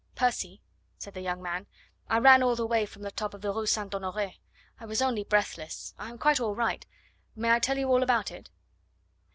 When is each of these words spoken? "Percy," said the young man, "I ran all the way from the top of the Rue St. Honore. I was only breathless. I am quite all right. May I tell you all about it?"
"Percy," 0.15 0.63
said 0.97 1.13
the 1.13 1.21
young 1.21 1.43
man, 1.43 1.67
"I 2.09 2.17
ran 2.17 2.41
all 2.41 2.55
the 2.55 2.65
way 2.65 2.87
from 2.87 3.03
the 3.03 3.11
top 3.11 3.35
of 3.35 3.41
the 3.41 3.53
Rue 3.53 3.67
St. 3.67 3.93
Honore. 3.93 4.31
I 4.79 4.85
was 4.87 4.99
only 4.99 5.23
breathless. 5.23 5.93
I 5.99 6.09
am 6.09 6.17
quite 6.17 6.39
all 6.39 6.55
right. 6.55 6.83
May 7.35 7.51
I 7.51 7.59
tell 7.59 7.77
you 7.77 7.87
all 7.87 8.01
about 8.01 8.31
it?" 8.31 8.49